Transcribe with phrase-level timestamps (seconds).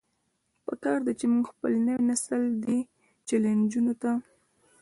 [0.65, 2.79] پکار ده چې مونږ خپل نوے نسل دې
[3.27, 4.11] چيلنجونو ته